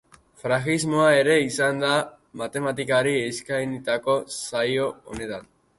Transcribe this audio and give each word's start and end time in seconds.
Grafismoa 0.43 1.09
ere 1.17 1.35
izango 1.49 1.85
da 1.85 1.91
matematikari 2.43 3.15
eskainitako 3.29 4.19
saio 4.41 4.93
honetan. 5.13 5.51